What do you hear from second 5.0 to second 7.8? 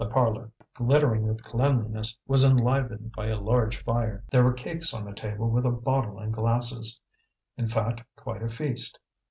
the table with a bottle and glasses, in